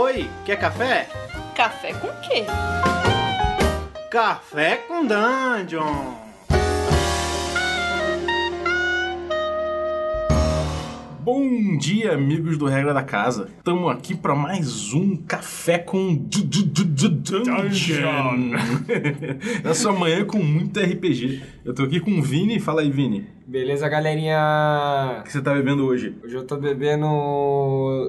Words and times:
Oi, 0.00 0.28
quer 0.44 0.56
café? 0.60 1.08
Café 1.56 1.92
com 1.94 2.06
quê? 2.20 2.44
Café 4.10 4.76
com 4.86 5.04
Dungeon! 5.04 6.14
Bom 11.20 11.76
dia, 11.76 12.14
amigos 12.14 12.56
do 12.56 12.64
Regra 12.66 12.94
da 12.94 13.02
Casa. 13.02 13.50
Estamos 13.58 13.90
aqui 13.90 14.14
para 14.14 14.34
mais 14.34 14.94
um 14.94 15.14
Café 15.16 15.76
com 15.78 16.14
du- 16.14 16.42
du- 16.44 16.64
du- 16.64 16.84
du- 16.84 17.08
Dungeon. 17.42 18.52
Essa 19.62 19.92
manhã 19.92 20.24
com 20.24 20.38
muito 20.38 20.80
RPG. 20.80 21.42
Eu 21.68 21.74
tô 21.74 21.82
aqui 21.82 22.00
com 22.00 22.18
o 22.18 22.22
Vini. 22.22 22.58
Fala 22.58 22.80
aí, 22.80 22.90
Vini. 22.90 23.26
Beleza, 23.46 23.86
galerinha? 23.90 25.18
O 25.20 25.22
que 25.22 25.30
você 25.30 25.42
tá 25.42 25.52
bebendo 25.52 25.84
hoje? 25.84 26.16
Hoje 26.24 26.34
eu 26.34 26.42
tô 26.42 26.56
bebendo 26.56 27.06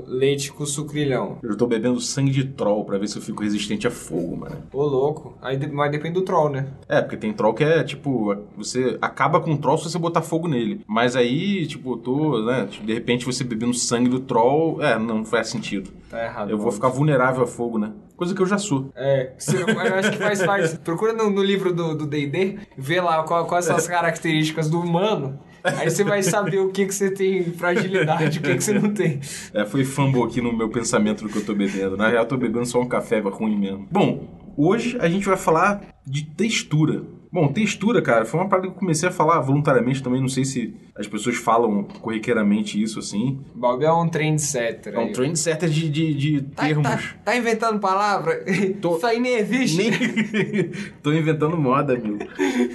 leite 0.08 0.50
com 0.50 0.66
sucrilhão. 0.66 1.40
Eu 1.44 1.58
tô 1.58 1.68
bebendo 1.68 2.00
sangue 2.00 2.32
de 2.32 2.46
troll 2.46 2.86
pra 2.86 2.98
ver 2.98 3.10
se 3.10 3.18
eu 3.18 3.22
fico 3.22 3.44
resistente 3.44 3.86
a 3.86 3.92
fogo, 3.92 4.38
mano. 4.38 4.64
Ô, 4.72 4.84
louco. 4.84 5.38
Aí, 5.42 5.60
mas 5.74 5.92
depende 5.92 6.14
do 6.14 6.22
troll, 6.22 6.50
né? 6.50 6.68
É, 6.88 7.02
porque 7.02 7.18
tem 7.18 7.34
troll 7.34 7.54
que 7.54 7.66
é 7.66 7.84
tipo, 7.84 8.34
você 8.56 8.98
acaba 9.02 9.42
com 9.42 9.52
o 9.52 9.58
troll 9.58 9.78
se 9.78 9.92
você 9.92 10.00
botar 10.00 10.22
fogo 10.22 10.48
nele. 10.48 10.80
Mas 10.88 11.18
aí, 11.18 11.68
tipo, 11.68 11.96
eu 11.96 11.98
tô, 11.98 12.42
né? 12.46 12.66
tipo, 12.66 12.86
de 12.86 12.94
repente 12.94 13.26
você 13.26 13.44
bebendo 13.44 13.74
sangue 13.74 14.08
do 14.08 14.22
troll, 14.22 14.82
é, 14.82 14.98
não 14.98 15.26
faz 15.26 15.50
sentido. 15.50 15.92
Tá 16.10 16.24
errado. 16.24 16.50
Eu 16.50 16.58
vou 16.58 16.72
ficar 16.72 16.88
vulnerável 16.88 17.44
a 17.44 17.48
fogo, 17.48 17.78
né? 17.78 17.92
Coisa 18.20 18.36
que 18.36 18.42
eu 18.42 18.46
já 18.46 18.58
sou. 18.58 18.92
É, 18.98 19.32
eu 19.56 19.96
acho 19.96 20.12
que 20.12 20.18
faz 20.18 20.44
parte. 20.44 20.78
Procura 20.84 21.14
no, 21.14 21.30
no 21.30 21.42
livro 21.42 21.74
do 21.74 22.06
D&D, 22.06 22.60
vê 22.78 23.00
lá 23.00 23.24
qual- 23.24 23.46
quais 23.46 23.64
são 23.64 23.78
as 23.78 23.88
características 23.88 24.70
do 24.70 24.78
humano. 24.82 25.40
Aí 25.64 25.90
você 25.90 26.04
vai 26.04 26.22
saber 26.22 26.60
o 26.60 26.70
que, 26.70 26.86
que 26.86 26.94
você 26.94 27.10
tem 27.12 27.46
fragilidade 27.46 28.40
o 28.40 28.42
que, 28.42 28.56
que 28.56 28.62
você 28.62 28.74
não 28.74 28.94
tem. 28.94 29.22
É, 29.54 29.66
foi 29.66 29.86
fumble 29.86 30.24
aqui 30.24 30.42
no 30.42 30.52
meu 30.52 30.68
pensamento 30.68 31.24
do 31.24 31.30
que 31.30 31.38
eu 31.38 31.46
tô 31.46 31.56
bebendo. 31.56 31.96
Na 31.96 32.10
real, 32.10 32.24
eu 32.24 32.28
tô 32.28 32.36
bebendo 32.36 32.66
só 32.66 32.82
um 32.82 32.88
café 32.90 33.22
ruim 33.22 33.58
mesmo. 33.58 33.88
Bom, 33.90 34.28
hoje 34.58 34.98
a 35.00 35.08
gente 35.08 35.26
vai 35.26 35.38
falar 35.38 35.82
de 36.06 36.26
textura. 36.26 37.04
Bom, 37.32 37.48
textura, 37.50 38.02
cara, 38.02 38.26
foi 38.26 38.40
uma 38.40 38.50
parada 38.50 38.68
que 38.68 38.74
eu 38.74 38.78
comecei 38.80 39.08
a 39.08 39.12
falar 39.12 39.40
voluntariamente 39.42 40.02
também. 40.02 40.20
Não 40.20 40.28
sei 40.28 40.44
se 40.46 40.74
as 40.96 41.08
pessoas 41.08 41.36
falam 41.38 41.84
corriqueiramente 42.02 42.82
isso 42.82 43.00
assim. 43.00 43.40
Bob 43.56 43.84
é 43.84 43.92
um 43.94 44.08
trendsetter. 44.10 44.96
É 44.96 44.98
um 44.98 45.02
aí. 45.04 45.12
trendsetter 45.14 45.70
de, 45.70 45.90
de, 45.90 46.14
de 46.14 46.42
Tá, 46.42 46.66
termos. 46.66 46.84
tá, 46.90 47.00
tá 47.26 47.36
inventando 47.38 47.80
palavra? 47.80 48.44
Tô- 48.82 48.98
Isso 48.98 49.06
aí 49.06 49.20
nem 49.20 49.36
existe. 49.36 49.78
Nem... 49.78 49.92
Tô 51.04 51.14
inventando 51.14 51.56
moda, 51.56 51.94
amigo. 51.94 52.18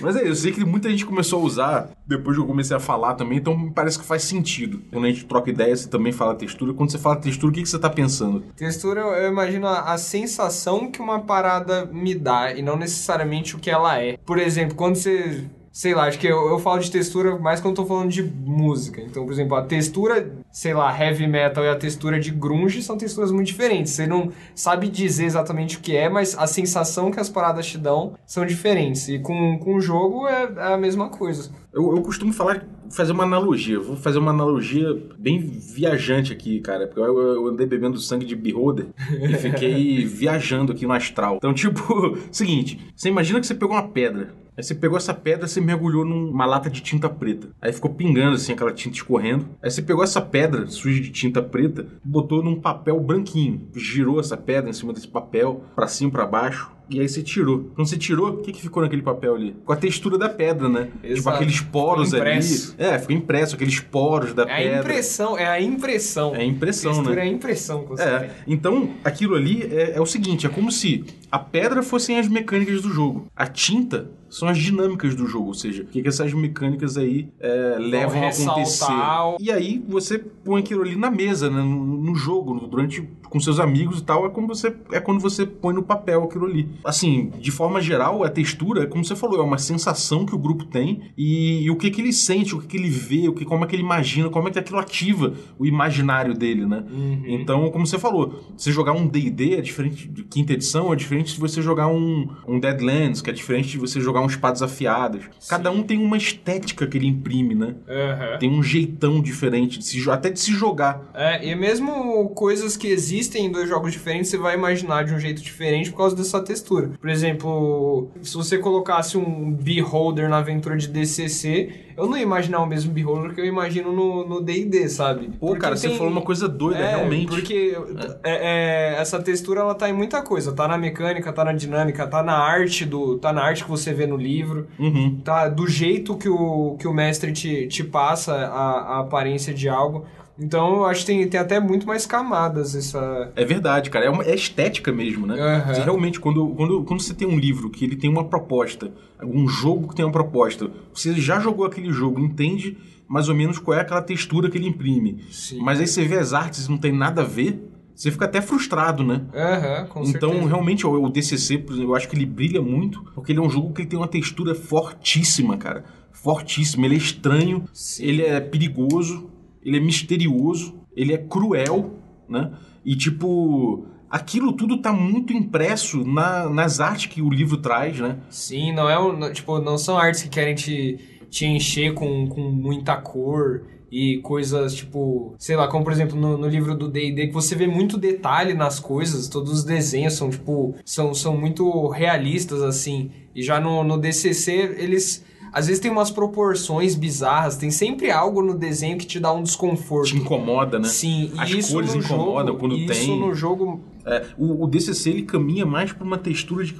Mas 0.00 0.16
é, 0.16 0.26
eu 0.28 0.34
sei 0.34 0.52
que 0.52 0.64
muita 0.64 0.88
gente 0.88 1.04
começou 1.04 1.40
a 1.40 1.44
usar 1.44 1.90
depois 2.06 2.36
que 2.36 2.42
eu 2.42 2.46
comecei 2.46 2.76
a 2.76 2.80
falar 2.80 3.14
também, 3.14 3.38
então 3.38 3.56
me 3.56 3.70
parece 3.72 3.98
que 3.98 4.04
faz 4.04 4.22
sentido. 4.22 4.82
Quando 4.92 5.04
a 5.06 5.08
gente 5.08 5.24
troca 5.24 5.50
ideia, 5.50 5.74
você 5.74 5.88
também 5.88 6.12
fala 6.12 6.34
textura. 6.34 6.72
Quando 6.74 6.90
você 6.92 6.98
fala 6.98 7.16
textura, 7.16 7.50
o 7.50 7.54
que, 7.54 7.62
que 7.62 7.68
você 7.68 7.78
tá 7.78 7.88
pensando? 7.90 8.40
Textura, 8.56 9.00
eu 9.00 9.24
eu 9.24 9.30
imagino 9.32 9.66
a, 9.66 9.92
a 9.92 9.98
sensação 9.98 10.90
que 10.90 11.00
uma 11.00 11.20
parada 11.20 11.86
me 11.86 12.14
dá 12.14 12.52
e 12.52 12.60
não 12.62 12.76
necessariamente 12.76 13.56
o 13.56 13.58
que 13.58 13.70
ela 13.70 13.98
é. 14.00 14.16
Por 14.18 14.38
exemplo, 14.44 14.74
quando 14.74 14.96
você. 14.96 15.44
Sei 15.72 15.92
lá, 15.92 16.04
acho 16.04 16.20
que 16.20 16.28
eu, 16.28 16.50
eu 16.50 16.60
falo 16.60 16.78
de 16.78 16.88
textura 16.88 17.36
mais 17.36 17.60
quando 17.60 17.76
eu 17.76 17.82
tô 17.82 17.86
falando 17.88 18.08
de 18.08 18.22
música. 18.22 19.00
Então, 19.00 19.24
por 19.24 19.32
exemplo, 19.32 19.56
a 19.56 19.62
textura, 19.62 20.32
sei 20.52 20.72
lá, 20.72 20.96
heavy 20.96 21.26
metal 21.26 21.64
e 21.64 21.68
a 21.68 21.74
textura 21.74 22.20
de 22.20 22.30
grunge 22.30 22.80
são 22.80 22.96
texturas 22.96 23.32
muito 23.32 23.48
diferentes. 23.48 23.90
Você 23.90 24.06
não 24.06 24.30
sabe 24.54 24.88
dizer 24.88 25.24
exatamente 25.24 25.76
o 25.76 25.80
que 25.80 25.96
é, 25.96 26.08
mas 26.08 26.38
a 26.38 26.46
sensação 26.46 27.10
que 27.10 27.18
as 27.18 27.28
paradas 27.28 27.66
te 27.66 27.76
dão 27.76 28.14
são 28.24 28.46
diferentes. 28.46 29.08
E 29.08 29.18
com, 29.18 29.58
com 29.58 29.74
o 29.74 29.80
jogo 29.80 30.28
é, 30.28 30.48
é 30.56 30.74
a 30.74 30.78
mesma 30.78 31.08
coisa. 31.08 31.50
Eu, 31.72 31.96
eu 31.96 32.02
costumo 32.02 32.32
falar, 32.32 32.64
fazer 32.94 33.12
uma 33.12 33.24
analogia. 33.24 33.78
Vou 33.78 33.96
fazer 33.96 34.18
uma 34.18 34.30
analogia 34.30 34.96
bem 35.18 35.38
viajante 35.38 36.32
aqui, 36.32 36.60
cara. 36.60 36.86
Porque 36.86 37.00
eu, 37.00 37.18
eu 37.18 37.46
andei 37.48 37.66
bebendo 37.66 37.98
sangue 37.98 38.24
de 38.24 38.36
beholder 38.36 38.86
e 39.22 39.34
fiquei 39.34 40.04
viajando 40.06 40.72
aqui 40.72 40.86
no 40.86 40.92
astral. 40.92 41.36
Então, 41.36 41.52
tipo, 41.52 42.16
seguinte: 42.30 42.80
você 42.94 43.08
imagina 43.08 43.40
que 43.40 43.46
você 43.46 43.54
pegou 43.54 43.74
uma 43.74 43.88
pedra. 43.88 44.34
Aí 44.56 44.62
você 44.62 44.74
pegou 44.74 44.96
essa 44.96 45.12
pedra, 45.12 45.48
você 45.48 45.60
mergulhou 45.60 46.04
numa 46.04 46.46
lata 46.46 46.70
de 46.70 46.80
tinta 46.80 47.10
preta. 47.10 47.48
Aí 47.60 47.72
ficou 47.72 47.92
pingando 47.92 48.36
assim, 48.36 48.52
aquela 48.52 48.72
tinta 48.72 48.96
escorrendo. 48.96 49.48
Aí 49.60 49.68
você 49.68 49.82
pegou 49.82 50.04
essa 50.04 50.20
pedra 50.20 50.66
suja 50.68 51.00
de 51.00 51.10
tinta 51.10 51.42
preta, 51.42 51.88
botou 52.04 52.40
num 52.40 52.60
papel 52.60 53.00
branquinho, 53.00 53.68
girou 53.74 54.20
essa 54.20 54.36
pedra 54.36 54.70
em 54.70 54.72
cima 54.72 54.92
desse 54.92 55.08
papel, 55.08 55.64
pra 55.74 55.88
cima, 55.88 56.12
pra 56.12 56.24
baixo. 56.24 56.70
E 56.88 57.00
aí 57.00 57.08
você 57.08 57.22
tirou. 57.22 57.70
Quando 57.74 57.88
você 57.88 57.96
tirou, 57.96 58.30
o 58.30 58.36
que, 58.38 58.52
que 58.52 58.60
ficou 58.60 58.82
naquele 58.82 59.02
papel 59.02 59.34
ali? 59.34 59.56
Com 59.64 59.72
a 59.72 59.76
textura 59.76 60.18
da 60.18 60.28
pedra, 60.28 60.68
né? 60.68 60.84
Tipo 60.84 61.06
Exato. 61.06 61.36
aqueles 61.36 61.60
poros 61.60 62.12
ali. 62.14 62.38
É, 62.78 62.98
ficou 62.98 63.16
impresso, 63.16 63.54
aqueles 63.54 63.80
poros 63.80 64.34
da 64.34 64.42
É 64.42 64.52
a 64.52 64.56
pedra. 64.56 64.80
impressão, 64.80 65.38
é 65.38 65.46
a 65.46 65.60
impressão. 65.60 66.34
É 66.34 66.40
a 66.40 66.44
impressão, 66.44 66.92
textura 66.92 67.16
né? 67.16 67.22
é 67.22 67.24
a 67.24 67.32
impressão 67.32 67.84
tem. 67.84 68.04
É, 68.06 68.30
então 68.46 68.90
aquilo 69.02 69.34
ali 69.34 69.62
é, 69.62 69.92
é 69.96 70.00
o 70.00 70.06
seguinte: 70.06 70.46
é 70.46 70.48
como 70.48 70.70
se 70.70 71.04
a 71.30 71.38
pedra 71.38 71.82
fossem 71.82 72.18
as 72.18 72.28
mecânicas 72.28 72.82
do 72.82 72.90
jogo, 72.90 73.26
a 73.34 73.46
tinta 73.46 74.10
são 74.28 74.48
as 74.48 74.58
dinâmicas 74.58 75.14
do 75.14 75.26
jogo, 75.28 75.48
ou 75.48 75.54
seja, 75.54 75.84
o 75.84 75.86
que, 75.86 76.02
que 76.02 76.08
essas 76.08 76.32
mecânicas 76.32 76.96
aí 76.98 77.28
é, 77.38 77.76
levam 77.78 78.24
a 78.24 78.28
acontecer. 78.28 78.92
E 79.38 79.50
aí 79.52 79.82
você 79.86 80.18
põe 80.18 80.60
aquilo 80.60 80.82
ali 80.82 80.96
na 80.96 81.08
mesa, 81.08 81.48
né, 81.48 81.62
no, 81.62 82.02
no 82.02 82.14
jogo, 82.16 82.66
durante 82.66 83.08
com 83.34 83.40
seus 83.40 83.58
amigos 83.58 83.98
e 83.98 84.04
tal, 84.04 84.24
é 84.26 84.30
como 84.30 84.46
você 84.46 84.72
é 84.92 85.00
quando 85.00 85.18
você 85.18 85.44
põe 85.44 85.74
no 85.74 85.82
papel 85.82 86.22
aquilo 86.22 86.46
ali. 86.46 86.68
Assim, 86.84 87.32
de 87.40 87.50
forma 87.50 87.80
geral, 87.80 88.22
a 88.22 88.30
textura, 88.30 88.86
como 88.86 89.04
você 89.04 89.16
falou, 89.16 89.40
é 89.40 89.42
uma 89.42 89.58
sensação 89.58 90.24
que 90.24 90.36
o 90.36 90.38
grupo 90.38 90.64
tem 90.66 91.10
e, 91.18 91.64
e 91.64 91.68
o 91.68 91.74
que 91.74 91.90
que 91.90 92.00
ele 92.00 92.12
sente, 92.12 92.54
o 92.54 92.60
que 92.60 92.68
que 92.68 92.76
ele 92.76 92.88
vê, 92.88 93.26
o 93.28 93.32
que 93.32 93.44
como 93.44 93.64
é 93.64 93.66
que 93.66 93.74
ele 93.74 93.82
imagina, 93.82 94.30
como 94.30 94.46
é 94.46 94.52
que 94.52 94.58
aquilo 94.60 94.78
ativa 94.78 95.32
o 95.58 95.66
imaginário 95.66 96.32
dele, 96.32 96.64
né? 96.64 96.84
Então, 97.26 97.68
como 97.72 97.84
você 97.84 97.98
falou, 97.98 98.44
você 98.56 98.70
jogar 98.70 98.92
um 98.92 99.08
D&D 99.08 99.54
é 99.54 99.60
diferente 99.60 100.06
de 100.06 100.22
quinta 100.22 100.52
edição, 100.52 100.92
é 100.92 100.96
diferente 100.96 101.34
de 101.34 101.40
você 101.40 101.60
jogar 101.60 101.88
um, 101.88 102.28
um 102.46 102.60
Deadlands, 102.60 103.20
que 103.20 103.30
é 103.30 103.32
diferente 103.32 103.70
de 103.70 103.78
você 103.78 104.00
jogar 104.00 104.20
um 104.20 104.26
Espadas 104.26 104.62
Afiadas. 104.62 105.24
Cada 105.48 105.72
um 105.72 105.82
tem 105.82 105.98
uma 105.98 106.16
estética 106.16 106.86
que 106.86 106.96
ele 106.96 107.08
imprime, 107.08 107.56
né? 107.56 107.74
Aham. 107.88 108.38
Tem 108.38 108.48
um 108.48 108.62
jeitão 108.62 109.20
diferente, 109.20 109.80
de 109.80 109.84
se, 109.84 110.08
até 110.08 110.30
de 110.30 110.38
se 110.38 110.52
jogar. 110.52 111.10
É, 111.12 111.50
e 111.50 111.52
mesmo 111.56 112.28
coisas 112.28 112.76
que 112.76 112.86
existem 112.86 113.23
em 113.38 113.50
dois 113.50 113.68
jogos 113.68 113.92
diferentes, 113.92 114.30
você 114.30 114.36
vai 114.36 114.54
imaginar 114.54 115.04
de 115.04 115.14
um 115.14 115.18
jeito 115.18 115.42
diferente 115.42 115.90
por 115.90 115.98
causa 115.98 116.16
dessa 116.16 116.40
textura. 116.40 116.90
Por 117.00 117.08
exemplo, 117.08 118.08
se 118.22 118.34
você 118.34 118.58
colocasse 118.58 119.16
um 119.16 119.52
Beholder 119.52 120.28
na 120.28 120.38
aventura 120.38 120.76
de 120.76 120.88
DCC, 120.88 121.83
eu 121.96 122.06
não 122.08 122.16
ia 122.16 122.22
imaginar 122.22 122.60
o 122.60 122.66
mesmo 122.66 122.92
Beholder 122.92 123.34
que 123.34 123.40
eu 123.40 123.44
imagino 123.44 123.92
no 123.92 124.40
D&D, 124.40 124.88
sabe? 124.88 125.28
Pô, 125.38 125.48
Porque 125.48 125.60
cara, 125.60 125.76
você 125.76 125.88
tem- 125.88 125.96
falou 125.96 126.12
uma 126.12 126.22
coisa 126.22 126.48
doida, 126.48 126.80
É, 126.80 126.96
realmente. 126.96 127.26
porque 127.28 127.76
é, 128.22 128.94
é, 128.94 129.00
essa 129.00 129.20
textura 129.22 129.60
ela 129.60 129.74
tá 129.74 129.88
em 129.88 129.92
muita 129.92 130.22
coisa. 130.22 130.52
Tá 130.52 130.66
na 130.68 130.76
mecânica, 130.78 131.32
tá 131.32 131.44
na 131.44 131.52
dinâmica, 131.52 132.06
tá 132.06 132.22
na 132.22 132.36
arte 132.36 132.84
do, 132.84 133.18
tá 133.18 133.32
na 133.32 133.42
arte 133.42 133.64
que 133.64 133.70
você 133.70 133.92
vê 133.92 134.06
no 134.06 134.16
livro, 134.16 134.66
Uhum. 134.78 135.20
tá 135.24 135.48
do 135.48 135.66
jeito 135.66 136.16
que 136.16 136.28
o, 136.28 136.76
que 136.78 136.86
o 136.88 136.92
mestre 136.94 137.32
te, 137.32 137.66
te 137.68 137.84
passa 137.84 138.32
a, 138.34 138.96
a 138.96 139.00
aparência 139.00 139.52
de 139.54 139.68
algo. 139.68 140.04
Então 140.36 140.78
eu 140.78 140.84
acho 140.86 141.00
que 141.02 141.06
tem, 141.12 141.28
tem 141.28 141.38
até 141.38 141.60
muito 141.60 141.86
mais 141.86 142.06
camadas 142.06 142.74
essa. 142.74 143.30
É 143.36 143.44
verdade, 143.44 143.88
cara. 143.88 144.06
É, 144.06 144.10
uma, 144.10 144.24
é 144.24 144.34
estética 144.34 144.90
mesmo, 144.90 145.26
né? 145.28 145.36
Aham. 145.40 145.72
Você 145.74 145.80
realmente, 145.82 146.18
quando, 146.18 146.48
quando, 146.48 146.82
quando 146.82 147.00
você 147.00 147.14
tem 147.14 147.28
um 147.28 147.38
livro 147.38 147.70
que 147.70 147.84
ele 147.84 147.94
tem 147.94 148.10
uma 148.10 148.24
proposta, 148.24 148.90
um 149.22 149.46
jogo 149.46 149.88
que 149.88 149.94
tem 149.94 150.04
uma 150.04 150.10
proposta, 150.10 150.68
você 150.92 151.12
já 151.14 151.38
jogou 151.38 151.64
aquele 151.64 151.83
jogo, 151.92 152.20
entende 152.20 152.76
mais 153.06 153.28
ou 153.28 153.34
menos 153.34 153.58
qual 153.58 153.76
é 153.76 153.80
aquela 153.82 154.00
textura 154.02 154.48
que 154.50 154.56
ele 154.56 154.66
imprime. 154.68 155.22
Sim. 155.30 155.60
Mas 155.60 155.78
aí 155.80 155.86
você 155.86 156.04
vê 156.04 156.18
as 156.18 156.32
artes 156.32 156.66
e 156.66 156.70
não 156.70 156.78
tem 156.78 156.90
nada 156.92 157.20
a 157.22 157.24
ver, 157.24 157.70
você 157.94 158.10
fica 158.10 158.24
até 158.24 158.40
frustrado, 158.40 159.04
né? 159.04 159.22
Aham, 159.34 159.86
com 159.88 160.02
então, 160.04 160.30
certeza. 160.30 160.48
realmente, 160.48 160.86
o, 160.86 161.08
DCC, 161.08 161.58
por 161.58 161.74
exemplo, 161.74 161.90
eu 161.92 161.94
acho 161.96 162.08
que 162.08 162.16
ele 162.16 162.26
brilha 162.26 162.60
muito, 162.62 163.02
porque 163.14 163.30
ele 163.30 163.38
é 163.38 163.42
um 163.42 163.50
jogo 163.50 163.72
que 163.72 163.84
tem 163.86 163.98
uma 163.98 164.08
textura 164.08 164.54
fortíssima, 164.54 165.56
cara. 165.56 165.84
Fortíssima. 166.10 166.86
Ele 166.86 166.94
é 166.94 166.98
estranho, 166.98 167.64
Sim. 167.72 168.04
ele 168.04 168.22
é 168.22 168.40
perigoso, 168.40 169.30
ele 169.62 169.76
é 169.76 169.80
misterioso, 169.80 170.74
ele 170.96 171.12
é 171.12 171.18
cruel, 171.18 171.98
né? 172.28 172.52
E, 172.84 172.96
tipo, 172.96 173.86
aquilo 174.10 174.52
tudo 174.52 174.78
tá 174.78 174.92
muito 174.92 175.32
impresso 175.32 176.04
na- 176.04 176.48
nas 176.48 176.80
artes 176.80 177.06
que 177.06 177.20
o 177.22 177.30
livro 177.30 177.58
traz, 177.58 177.98
né? 178.00 178.18
Sim, 178.30 178.72
não 178.72 178.88
é 178.88 178.98
um, 178.98 179.32
tipo, 179.32 179.58
não 179.60 179.76
são 179.78 179.96
artes 179.98 180.22
que 180.22 180.28
querem 180.28 180.54
te, 180.54 180.98
te 181.34 181.46
encher 181.46 181.94
com, 181.94 182.28
com 182.28 182.42
muita 182.42 182.96
cor 182.96 183.62
e 183.90 184.18
coisas 184.18 184.72
tipo, 184.72 185.34
sei 185.36 185.56
lá, 185.56 185.66
como 185.66 185.82
por 185.82 185.92
exemplo 185.92 186.16
no, 186.16 186.38
no 186.38 186.46
livro 186.46 186.76
do 186.76 186.88
D&D 186.88 187.26
que 187.26 187.32
você 187.34 187.56
vê 187.56 187.66
muito 187.66 187.98
detalhe 187.98 188.54
nas 188.54 188.78
coisas, 188.78 189.26
todos 189.26 189.50
os 189.50 189.64
desenhos 189.64 190.14
são 190.14 190.30
tipo, 190.30 190.76
são, 190.84 191.12
são 191.12 191.36
muito 191.36 191.88
realistas 191.88 192.62
assim. 192.62 193.10
E 193.34 193.42
já 193.42 193.58
no, 193.58 193.82
no 193.82 193.98
DCC 193.98 194.76
eles 194.78 195.24
às 195.52 195.66
vezes 195.66 195.80
tem 195.80 195.90
umas 195.90 196.12
proporções 196.12 196.94
bizarras, 196.94 197.56
tem 197.56 197.70
sempre 197.72 198.12
algo 198.12 198.40
no 198.40 198.56
desenho 198.56 198.96
que 198.96 199.06
te 199.06 199.18
dá 199.18 199.32
um 199.32 199.42
desconforto. 199.42 200.10
Te 200.10 200.16
incomoda, 200.16 200.78
né? 200.78 200.88
Sim, 200.88 201.32
As 201.36 201.50
isso 201.50 201.72
cores 201.72 201.94
no 201.94 202.00
incomodam 202.00 202.46
jogo, 202.46 202.58
quando 202.60 202.76
isso 202.76 203.06
tem. 203.06 203.18
no 203.20 203.34
jogo 203.34 203.80
É, 204.06 204.26
o, 204.36 204.64
o 204.64 204.66
DCC 204.66 205.10
ele 205.10 205.22
caminha 205.22 205.64
mais 205.64 205.92
pra 205.92 206.04
uma 206.04 206.18
textura 206.18 206.64
de, 206.64 206.74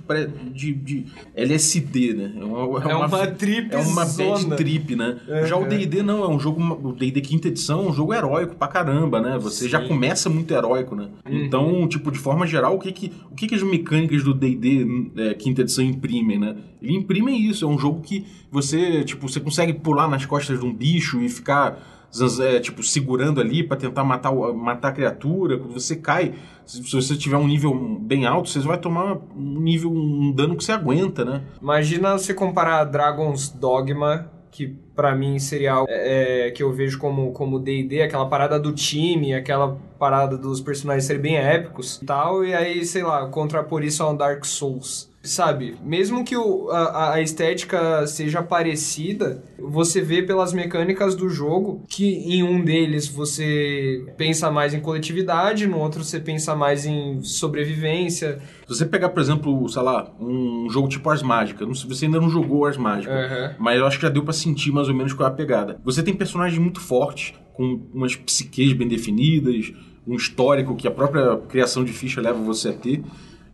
de, 0.52 0.72
de 0.74 1.06
LSD, 1.34 2.12
né? 2.14 2.32
É 2.36 2.44
uma, 2.44 2.82
É 2.90 2.94
uma 2.94 3.26
trip 3.28 3.74
É 3.74 3.78
uma 3.78 4.04
bad 4.04 4.56
trip, 4.56 4.94
né? 4.94 5.18
Uhum. 5.26 5.46
Já 5.46 5.56
o 5.56 5.66
D&D 5.66 6.02
não, 6.02 6.24
é 6.24 6.28
um 6.28 6.38
jogo... 6.38 6.62
O 6.82 6.92
D&D 6.92 7.20
quinta 7.20 7.48
edição 7.48 7.86
é 7.86 7.88
um 7.88 7.92
jogo 7.92 8.12
heróico 8.12 8.54
pra 8.56 8.68
caramba, 8.68 9.20
né? 9.20 9.38
Você 9.38 9.68
já 9.68 9.80
Sim. 9.80 9.88
começa 9.88 10.28
muito 10.28 10.52
heróico, 10.52 10.94
né? 10.94 11.08
Uhum. 11.26 11.44
Então, 11.44 11.88
tipo, 11.88 12.10
de 12.10 12.18
forma 12.18 12.46
geral, 12.46 12.76
o 12.76 12.78
que 12.78 12.92
que, 12.92 13.12
o 13.30 13.34
que, 13.34 13.46
que 13.46 13.54
as 13.54 13.62
mecânicas 13.62 14.22
do 14.22 14.34
D&D 14.34 15.10
é, 15.16 15.34
quinta 15.34 15.62
edição 15.62 15.84
imprimem, 15.84 16.38
né? 16.38 16.56
Ele 16.82 16.94
imprime 16.94 17.32
isso, 17.32 17.64
é 17.64 17.68
um 17.68 17.78
jogo 17.78 18.00
que 18.02 18.26
você, 18.50 19.02
tipo, 19.04 19.28
você 19.28 19.40
consegue 19.40 19.72
pular 19.72 20.08
nas 20.08 20.26
costas 20.26 20.58
de 20.60 20.64
um 20.64 20.72
bicho 20.72 21.20
e 21.20 21.28
ficar 21.28 22.03
é, 22.40 22.60
tipo, 22.60 22.82
segurando 22.82 23.40
ali 23.40 23.62
pra 23.62 23.76
tentar 23.76 24.04
matar, 24.04 24.32
matar 24.32 24.88
a 24.88 24.92
criatura. 24.92 25.58
Quando 25.58 25.72
você 25.72 25.96
cai, 25.96 26.34
se, 26.64 26.82
você 26.82 27.16
tiver 27.16 27.36
um 27.36 27.46
nível 27.46 27.74
bem 28.00 28.26
alto, 28.26 28.48
você 28.48 28.60
vai 28.60 28.78
tomar 28.78 29.18
um 29.36 29.60
nível, 29.60 29.90
um 29.90 30.32
dano 30.32 30.56
que 30.56 30.64
você 30.64 30.72
aguenta, 30.72 31.24
né? 31.24 31.42
Imagina 31.60 32.16
você 32.16 32.32
comparar 32.32 32.84
Dragon's 32.84 33.48
Dogma, 33.48 34.30
que 34.50 34.68
pra 34.94 35.16
mim 35.16 35.38
seria 35.40 35.72
algo 35.72 35.88
é, 35.90 36.52
que 36.52 36.62
eu 36.62 36.72
vejo 36.72 36.98
como 36.98 37.32
como 37.32 37.58
D&D, 37.58 38.02
aquela 38.02 38.26
parada 38.26 38.58
do 38.58 38.72
time, 38.72 39.34
aquela 39.34 39.76
parada 39.98 40.38
dos 40.38 40.60
personagens 40.60 41.04
serem 41.04 41.22
bem 41.22 41.36
épicos 41.36 42.00
e 42.00 42.06
tal, 42.06 42.44
e 42.44 42.54
aí, 42.54 42.84
sei 42.84 43.02
lá, 43.02 43.26
contrapor 43.28 43.82
isso 43.82 44.02
a 44.02 44.10
um 44.10 44.16
Dark 44.16 44.44
Souls. 44.44 45.12
Sabe, 45.24 45.74
mesmo 45.82 46.22
que 46.22 46.36
o, 46.36 46.68
a, 46.70 47.14
a 47.14 47.20
estética 47.22 48.06
seja 48.06 48.42
parecida, 48.42 49.42
você 49.58 50.02
vê 50.02 50.22
pelas 50.22 50.52
mecânicas 50.52 51.14
do 51.14 51.30
jogo 51.30 51.82
que 51.88 52.04
em 52.06 52.42
um 52.42 52.62
deles 52.62 53.08
você 53.08 54.04
pensa 54.18 54.50
mais 54.50 54.74
em 54.74 54.80
coletividade, 54.80 55.66
no 55.66 55.78
outro 55.78 56.04
você 56.04 56.20
pensa 56.20 56.54
mais 56.54 56.84
em 56.84 57.22
sobrevivência. 57.22 58.38
Se 58.66 58.74
você 58.76 58.84
pegar, 58.84 59.08
por 59.08 59.20
exemplo, 59.20 59.66
sei 59.68 59.80
lá, 59.82 60.12
um 60.20 60.68
jogo 60.68 60.88
tipo 60.88 61.08
Ars 61.08 61.22
Mágica, 61.22 61.64
não 61.64 61.74
sei- 61.74 61.88
você 61.88 62.04
ainda 62.04 62.20
não 62.20 62.28
jogou 62.28 62.66
Ars 62.66 62.76
Mágica, 62.76 63.14
Aham. 63.14 63.54
mas 63.58 63.78
eu 63.78 63.86
acho 63.86 63.96
que 63.96 64.02
já 64.02 64.10
deu 64.10 64.22
pra 64.24 64.32
sentir 64.34 64.72
mais 64.72 64.88
ou 64.88 64.94
menos 64.94 65.14
qual 65.14 65.26
é 65.28 65.32
a 65.32 65.34
pegada. 65.34 65.80
Você 65.84 66.02
tem 66.02 66.12
personagens 66.14 66.58
muito 66.60 66.80
fortes, 66.80 67.32
com 67.54 67.80
umas 67.94 68.14
psiques 68.14 68.72
bem 68.74 68.88
definidas, 68.88 69.72
um 70.06 70.16
histórico 70.16 70.76
que 70.76 70.86
a 70.86 70.90
própria 70.90 71.38
criação 71.48 71.82
de 71.82 71.92
ficha 71.92 72.20
leva 72.20 72.38
você 72.40 72.68
a 72.68 72.72
ter. 72.74 73.02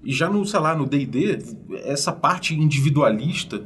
E 0.03 0.13
já 0.13 0.31
no, 0.31 0.45
sei 0.47 0.61
lá, 0.61 0.75
no 0.75 0.87
D&D, 0.87 1.39
essa 1.85 2.11
parte 2.11 2.55
individualista, 2.55 3.59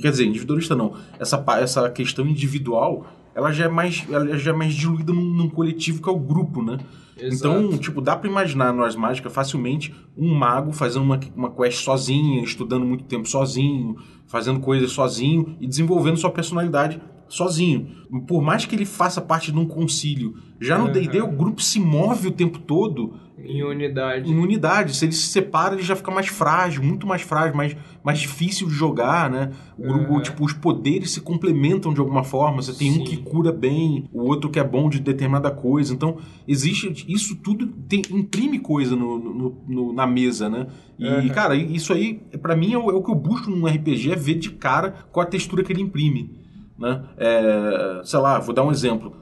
quer 0.00 0.10
dizer, 0.10 0.24
individualista 0.26 0.74
não, 0.74 0.94
essa, 1.18 1.42
essa 1.60 1.90
questão 1.90 2.26
individual, 2.26 3.06
ela 3.34 3.52
já 3.52 3.66
é 3.66 3.68
mais, 3.68 4.06
ela 4.10 4.38
já 4.38 4.52
é 4.52 4.54
mais 4.54 4.74
diluída 4.74 5.12
num, 5.12 5.22
num 5.22 5.48
coletivo 5.50 6.02
que 6.02 6.08
é 6.08 6.12
o 6.12 6.18
grupo, 6.18 6.62
né? 6.62 6.78
Exato. 7.18 7.56
Então, 7.60 7.78
tipo, 7.78 8.00
dá 8.00 8.16
pra 8.16 8.28
imaginar 8.28 8.74
Ars 8.74 8.96
Mágica 8.96 9.28
facilmente 9.28 9.94
um 10.16 10.34
mago 10.34 10.72
fazendo 10.72 11.02
uma, 11.02 11.20
uma 11.36 11.50
quest 11.50 11.84
sozinho, 11.84 12.42
estudando 12.42 12.84
muito 12.84 13.04
tempo 13.04 13.28
sozinho, 13.28 13.96
fazendo 14.26 14.60
coisas 14.60 14.90
sozinho 14.92 15.56
e 15.60 15.66
desenvolvendo 15.66 16.16
sua 16.16 16.30
personalidade 16.30 17.00
sozinho. 17.28 17.88
Por 18.26 18.42
mais 18.42 18.64
que 18.66 18.74
ele 18.74 18.84
faça 18.84 19.20
parte 19.20 19.52
de 19.52 19.58
um 19.58 19.66
concílio, 19.66 20.34
já 20.60 20.78
no 20.78 20.86
Uhum. 20.86 20.92
D&D 20.92 21.20
o 21.22 21.28
grupo 21.28 21.62
se 21.62 21.78
move 21.80 22.28
o 22.28 22.30
tempo 22.32 22.58
todo 22.58 23.14
Em 23.44 23.62
unidade. 23.62 24.30
em 24.30 24.38
unidade. 24.38 24.96
Se 24.96 25.04
ele 25.04 25.12
se 25.12 25.26
separa, 25.28 25.74
ele 25.74 25.82
já 25.82 25.96
fica 25.96 26.10
mais 26.10 26.28
frágil, 26.28 26.82
muito 26.82 27.06
mais 27.06 27.22
frágil, 27.22 27.56
mais, 27.56 27.76
mais 28.04 28.18
difícil 28.18 28.68
de 28.68 28.74
jogar, 28.74 29.30
né? 29.30 29.50
O 29.78 29.82
grupo, 29.82 30.14
Uhum. 30.14 30.20
tipo, 30.22 30.44
os 30.44 30.52
poderes 30.52 31.10
se 31.10 31.20
complementam 31.20 31.92
de 31.92 32.00
alguma 32.00 32.22
forma. 32.24 32.62
Você 32.62 32.72
tem 32.72 32.90
um 32.90 32.94
Sim. 32.94 33.04
que 33.04 33.16
cura 33.18 33.52
bem, 33.52 34.08
o 34.12 34.22
outro 34.22 34.48
que 34.50 34.58
é 34.60 34.64
bom 34.64 34.88
de 34.88 35.00
determinada 35.00 35.50
coisa. 35.50 35.92
Então, 35.94 36.16
existe. 36.46 37.04
Isso 37.08 37.36
tudo 37.36 37.66
tem, 37.88 38.02
imprime 38.10 38.58
coisa 38.58 38.94
no, 38.96 39.18
no- 39.18 39.62
no- 39.68 39.92
na 39.92 40.06
mesa, 40.06 40.48
né? 40.48 40.66
E, 40.98 41.28
cara, 41.30 41.56
isso 41.56 41.92
aí, 41.92 42.20
pra 42.40 42.54
mim, 42.54 42.72
é 42.74 42.78
o, 42.78 42.90
é 42.90 42.94
o 42.94 43.02
que 43.02 43.10
eu 43.10 43.14
busco 43.16 43.50
num 43.50 43.66
RPG, 43.66 44.12
é 44.12 44.16
ver 44.16 44.34
de 44.36 44.50
cara 44.50 44.94
qual 45.10 45.26
a 45.26 45.28
textura 45.28 45.64
que 45.64 45.72
ele 45.72 45.82
imprime. 45.82 46.40
Né? 46.78 47.02
É, 47.18 48.00
sei 48.04 48.18
lá, 48.20 48.38
vou 48.38 48.54
dar 48.54 48.64
um 48.64 48.70
exemplo. 48.70 49.12